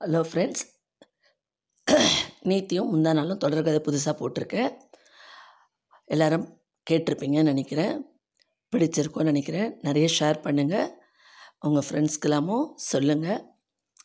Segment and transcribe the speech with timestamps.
[0.00, 0.64] Hello friends
[2.48, 4.70] நேத்தியும் முந்தா நாளும் தொடர்கதை புதுசாக போட்டிருக்கேன்
[6.08, 6.44] எல்லாரும்
[6.86, 7.94] கேட்டிருப்பீங்கன்னு நினைக்கிறேன்.
[8.72, 9.70] பிடிச்சிருக்கோன்னு நினைக்கிறேன்.
[9.82, 10.90] நிறைய ஷேர் பண்ணுங்கள்
[11.60, 13.40] உங்கள் ஃப்ரெண்ட்ஸ்க்கெல்லாமும் சொல்லுங்கள்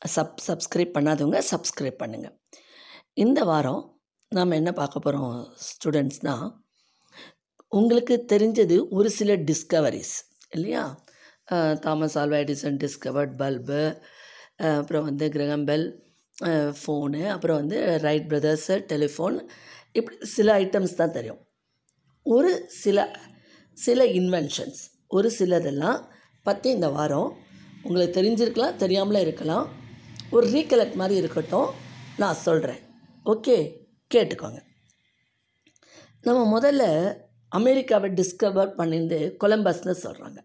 [0.07, 2.35] சப் சப்ஸ்கிரைப் பண்ணாதவங்க சப்ஸ்கிரைப் பண்ணுங்கள்
[3.17, 3.83] இந்த வாரம்
[4.31, 5.35] நாம் என்ன பார்க்க போகிறோம்
[5.67, 6.47] ஸ்டூடெண்ட்ஸ்னால்
[7.71, 10.15] உங்களுக்கு தெரிஞ்சது ஒரு சில டிஸ்கவரிஸ்
[10.49, 10.85] இல்லையா?
[11.79, 13.81] Thomas Alva Edison discovered bulb
[14.69, 15.87] அப்புறம் வந்து கிரகம் பெல்
[16.79, 19.37] ஃபோனு அப்புறம் வந்து ரைட் பிரதர்ஸு டெலிஃபோன்
[19.91, 21.41] இப்படி சில ஐட்டம்ஸ் தான் தெரியும்.
[22.25, 22.97] ஒரு சில
[23.77, 25.99] சில இன்வென்ஷன்ஸ் ஒரு சிலதெல்லாம்
[26.43, 27.29] பற்றி இந்த வாரம்
[27.83, 29.65] உங்களுக்கு தெரிஞ்சிருக்கலாம் தெரியாமலே இருக்கலாம்.
[30.31, 31.69] ஒரு ரீகலெக்ட் மாதிரி இருக்கட்டும்
[32.17, 32.81] நான் சொல்கிறேன்
[33.25, 33.57] ஓகே
[34.13, 34.59] கேட்டுக்கோங்க.
[36.21, 36.83] நம்ம முதல்ல
[37.51, 40.39] அமெரிக்காவை டிஸ்கவர் பண்ணிருந்து கொலம்பஸ்னு சொல்கிறாங்க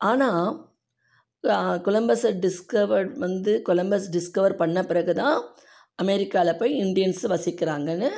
[0.00, 0.46] ஆனால்
[1.86, 5.38] கொலம்பஸை டிஸ்கவர் வந்து கொலம்பஸ் டிஸ்கவர் பண்ண பிறகு தான்
[6.02, 8.10] அமெரிக்காவில் போய் இந்தியன்ஸ் வசிக்கிறாங்கன்னு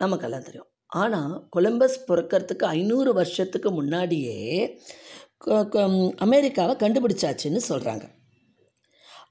[0.00, 0.70] நமக்கெல்லாம் தெரியும்.
[1.02, 4.38] ஆனால் கொலம்பஸ் பிறக்கிறதுக்கு ஐநூறு வருஷத்துக்கு முன்னாடியே
[6.26, 8.04] அமெரிக்காவை கண்டுபிடிச்சாச்சுன்னு சொல்கிறாங்க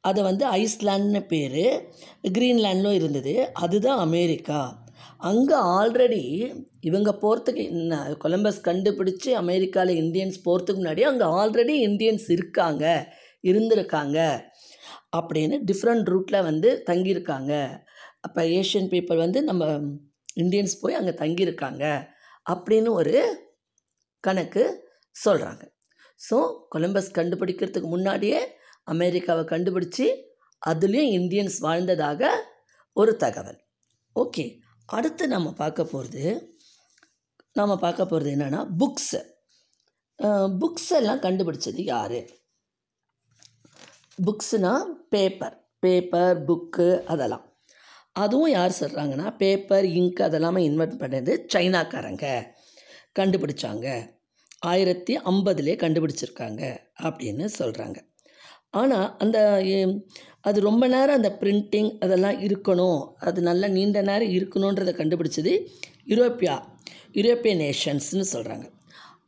[0.10, 1.64] அதை வந்து ஐஸ்லாண்ட்னு பேர்
[2.38, 3.34] க்ரீன்லேண்ட்லும் இருந்தது.
[3.66, 4.62] அதுதான் அமெரிக்கா.
[5.30, 6.24] அங்கே ஆல்ரெடி
[6.90, 12.86] இவங்க போகிறதுக்கு என்ன கொலம்பஸ் கண்டுபிடிச்சி அமெரிக்காவில் இந்தியன்ஸ் போகிறதுக்கு முன்னாடி அங்கே ஆல்ரெடி இந்தியன்ஸ் இருக்காங்க.
[13.44, 14.18] இருந்திருக்காங்க.
[15.18, 17.54] அப்படின்னு டிஃப்ரெண்ட் ரூட்டில் வந்து தங்கியிருக்காங்க.
[18.22, 19.64] அப்போ ஏஷியன் பீப்புள் வந்து நம்ம
[20.44, 21.84] இந்தியன்ஸ் போய் அங்கே தங்கியிருக்காங்க
[22.52, 23.16] அப்படின்னு ஒரு
[24.20, 24.64] கணக்கு
[25.16, 25.64] சொல்கிறாங்க
[26.30, 26.38] ஸோ
[26.70, 28.40] கொலம்பஸ் கண்டுபிடிக்கிறதுக்கு முன்னாடியே
[28.94, 30.06] அமெரிக்காவை கண்டுபிடிச்சி
[30.62, 32.32] அதுலேயும் இந்தியன்ஸ் வாழ்ந்ததாக
[32.96, 33.60] ஒரு தகவல்.
[34.16, 34.46] ஓகே
[34.90, 36.24] அடுத்து நம்ம பார்க்க போகிறது
[37.60, 39.22] நம்ம பார்க்க போகிறது என்னென்னா புக்ஸு
[40.62, 42.20] புக்ஸ் எல்லாம் கண்டுபிடிச்சது யார்?
[44.18, 45.56] புக்ஸுனால் பேப்பர்.
[45.80, 47.46] பேப்பர் புக்கு அதெல்லாம்.
[48.12, 52.26] அதுவும் யார் சொல்கிறாங்கன்னா பேப்பர் இங்க் அதெல்லாமே இன்வெர்ட் பண்ணது சைனாக்காரங்க.
[53.20, 53.88] கண்டுபிடிச்சாங்க.
[54.60, 56.62] ஆயிரத்தி ஐம்பதுலேயே கண்டுபிடிச்சிருக்காங்க
[57.02, 57.98] அப்படின்னு சொல்கிறாங்க
[58.70, 59.38] ஆனால் அந்த
[60.42, 63.02] அது ரொம்ப நேரம் அந்த பிரிண்டிங் அதெல்லாம் இருக்கணும்.
[63.20, 65.54] அது நல்ல நீண்ட நேரம் இருக்கணுன்றதை கண்டுபிடிச்சது
[66.08, 66.56] யூரோப்பியா
[67.14, 68.66] யூரோப்பிய நேஷன்ஸ்னு சொல்கிறாங்க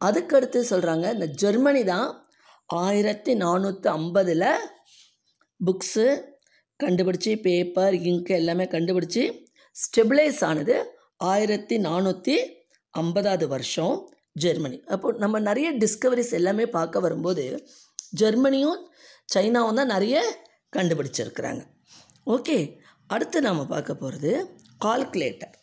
[0.05, 2.07] அதுக்கடுத்து சொல்கிறாங்க இந்த ஜெர்மனி தான்
[2.65, 4.47] ஆயிரத்தி நானூற்றி ஐம்பதில்
[5.59, 6.07] புக்ஸு
[6.79, 9.23] கண்டுபிடிச்சி பேப்பர் இங்கு எல்லாமே கண்டுபிடிச்சி
[9.75, 10.75] ஸ்டெபிளைஸ் ஆனது
[11.23, 12.35] ஆயிரத்தி நானூற்றி
[12.93, 13.95] ஐம்பதாவது வருஷம்
[14.35, 14.77] ஜெர்மனி.
[14.87, 17.45] அப்போ நம்ம நிறைய டிஸ்கவரிஸ் எல்லாமே பார்க்க வரும்போது
[18.21, 18.81] ஜெர்மனியும்
[19.33, 20.15] சைனாவும் தான் நிறைய
[20.73, 21.61] கண்டுபிடிச்சிருக்கிறாங்க.
[22.27, 22.57] ஓகே
[23.09, 24.31] அடுத்து நாம் பார்க்க போகிறது
[24.85, 25.55] கால்குலேட்டர்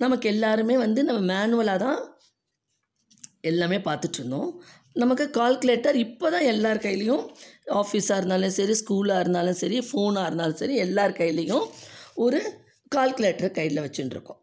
[0.00, 2.00] நமக்கு எல்லாருமே வந்து நம்ம மேனுவலாக தான்
[3.40, 4.50] எல்லாமே பார்த்துட்ருந்தோம்
[4.92, 7.24] நமக்கு கால்குலேட்டர் இப்போ தான் எல்லார் கையிலையும்
[7.78, 11.66] ஆஃபீஸாக இருந்தாலும் சரி ஸ்கூலாக இருந்தாலும் சரி ஃபோனாக இருந்தாலும் சரி எல்லார் கையிலையும்
[12.14, 12.40] ஒரு
[12.96, 14.40] கால்குலேட்டர் கையில் வச்சுட்டுருக்கோம்.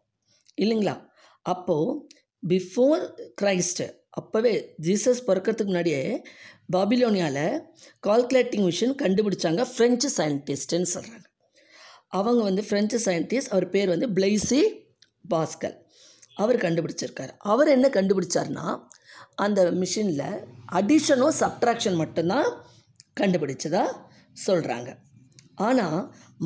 [0.60, 0.94] இல்லைங்களா?
[1.42, 2.06] அப்போது
[2.48, 3.02] பிஃபோர்
[3.42, 3.86] கிரைஸ்ட்டு
[4.20, 4.52] அப்போவே
[4.82, 6.22] ஜீசஸ் பிறக்கிறதுக்கு முன்னாடியே
[6.76, 7.62] பாபிலோனியாவில்
[8.06, 11.26] கால்குலேட்டிங் மிஷின் கண்டுபிடிச்சாங்க ஃப்ரெஞ்சு சயின்டிஸ்ட்டுன்னு சொல்கிறாங்க
[12.08, 14.60] அவங்க வந்து ஃப்ரெஞ்சு சயின்டிஸ்ட் அவர் பேர் வந்து பிளைசி
[15.30, 15.76] பாஸ்கல்
[16.34, 17.32] அவர் கண்டுபிடிச்சிருக்காரு.
[17.38, 18.66] அவர் என்ன கண்டுபிடிச்சார்னா
[19.34, 22.48] அந்த மிஷினில் அடிஷனும் சப்ட்ராக்ஷன் மட்டும்தான்
[23.20, 23.84] கண்டுபிடிச்சதா
[24.46, 24.90] சொல்கிறாங்க
[25.58, 25.98] ஆனால்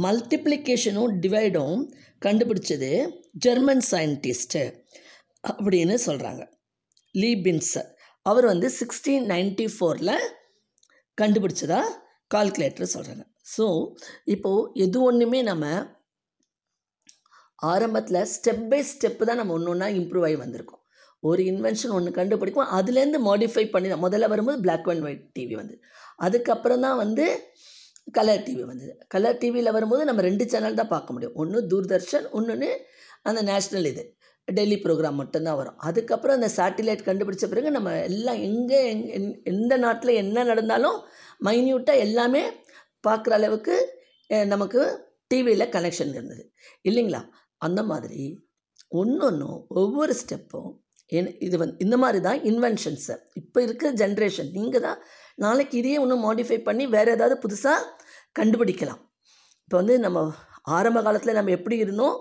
[0.02, 1.80] மல்டிப்ளிகேஷனும் டிவைடும்
[2.22, 2.90] கண்டுபிடிச்சது
[3.38, 4.62] ஜெர்மன் சயின்டிஸ்ட்டு
[5.44, 6.42] அப்படின்னு சொல்கிறாங்க
[7.14, 7.74] லீபின்ஸ்
[8.26, 10.14] அவர் வந்து சிக்ஸ்டீன் நைன்டி ஃபோரில்
[11.18, 11.80] கண்டுபிடிச்சதா
[12.34, 13.24] கால்குலேட்டர் சொல்கிறாங்க
[13.56, 13.64] ஸோ
[14.24, 15.64] இப்போது எது ஒன்றுமே நம்ம
[17.62, 20.81] ஆரம்பத்தில் ஸ்டெப் பை ஸ்டெப்பு தான் நம்ம ஒன்று ஒன்றா இம்ப்ரூவ் ஆகி வந்திருக்கோம்.
[21.22, 24.04] ஒரு இன்வென்ஷன் ஒன்று கண்டுபிடிக்கும் அதுலேருந்து மாடிஃபை பண்ணி தான்.
[24.06, 25.76] முதல்ல வரும்போது பிளாக் அண்ட் ஒயிட் டிவி வந்து
[26.26, 27.26] அதுக்கப்புறம் தான் வந்து
[28.16, 28.92] கலர் டிவி வந்தது.
[29.14, 31.36] கலர் டிவியில் வரும்போது நம்ம ரெண்டு சேனல் தான் பார்க்க முடியும்.
[31.42, 32.70] ஒன்று தூர்தர்ஷன் ஒன்று
[33.30, 34.04] அந்த நேஷ்னல் இது.
[34.48, 35.76] டெல்லி ப்ரோக்ராம் மட்டும்தான் வரும்.
[35.88, 40.96] அதுக்கப்புறம் அந்த சேட்டிலைட் கண்டுபிடிச்ச பிறகு நம்ம எல்லாம் எங்கே எங் எந்த நாட்டில் என்ன நடந்தாலும்
[41.44, 42.42] மைன்யூட்டாக எல்லாமே
[43.08, 43.76] பார்க்குற அளவுக்கு
[44.54, 44.80] நமக்கு
[45.30, 46.42] டிவியில் கனெக்ஷன் இருந்தது.
[46.88, 47.20] இல்லைங்களா?
[47.66, 48.22] அந்த மாதிரி
[49.00, 50.70] ஒன்று ஒன்றும் ஒவ்வொரு ஸ்டெப்பும்
[51.46, 54.98] இது வந்து இந்த மாதிரி தான் இன்வென்ஷன்ஸு இப்போ இருக்கிற ஜென்ரேஷன் நீங்கள் தான்
[55.44, 57.88] நாளைக்கு இதையே இன்னும் மாடிஃபை பண்ணி வேறு ஏதாவது புதுசாக
[58.38, 59.00] கண்டுபிடிக்கலாம்.
[59.64, 60.18] இப்போ வந்து நம்ம
[60.76, 62.16] ஆரம்ப காலத்தில் நம்ம எப்படி இருந்தோம்?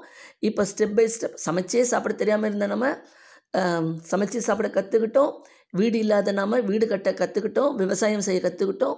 [0.48, 2.88] இப்போ ஸ்டெப் பை ஸ்டெப் சமைச்சே சாப்பிட தெரியாமல் இருந்த நம்ம
[4.12, 5.32] சமைச்சு சாப்பிட கற்றுக்கிட்டோம்
[5.80, 8.98] வீடு இல்லாத நாம் வீடு கட்ட கற்றுக்கிட்டோம் விவசாயம் செய்ய கற்றுக்கிட்டோம்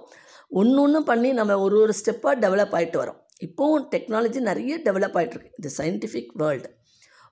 [0.60, 3.20] ஒன்று ஒன்று பண்ணி நம்ம ஒரு ஒரு ஸ்டெப்பாக டெவலப் ஆகிட்டு வரோம்.
[3.46, 6.68] இப்போவும் டெக்னாலஜி நிறைய டெவலப் ஆகிட்டுருக்கு இந்த சயின்டிஃபிக் வேர்ல்டு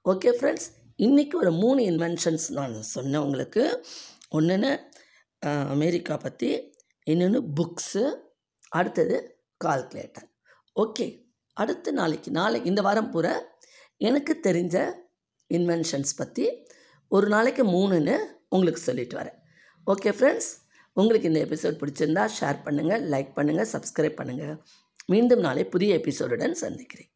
[0.04, 0.68] ஓகே ஃப்ரெண்ட்ஸ்
[1.04, 3.62] இன்றைக்கி ஒரு மூணு இன்வென்ஷன்ஸ் நான் சொன்னேன் உங்களுக்கு.
[4.36, 4.70] ஒன்றுன்னு
[5.74, 6.50] அமெரிக்கா பற்றி
[7.12, 8.02] இன்னொன்று புக்ஸு
[8.78, 9.16] அடுத்தது
[9.64, 10.26] கால்குலேட்டர்
[10.76, 11.06] ஓகே
[11.56, 13.34] அடுத்து நாளைக்கு நாளை இந்த வாரம் பூரா
[14.08, 14.76] எனக்கு தெரிஞ்ச
[15.50, 16.46] இன்வென்ஷன்ஸ் பற்றி
[17.08, 18.16] ஒரு நாளைக்கு மூணுன்னு
[18.48, 19.38] உங்களுக்கு சொல்லிட்டு வரேன்.
[19.86, 20.50] ஓகே ஃப்ரெண்ட்ஸ்
[20.96, 24.56] உங்களுக்கு இந்த எபிசோட் பிடிச்சிருந்தா ஷேர் பண்ணுங்கள் லைக் பண்ணுங்கள் சப்ஸ்கிரைப் பண்ணுங்கள்
[25.06, 27.12] மீண்டும் நாளை புதிய எபிசோடுடன் சந்திக்கிறேன்.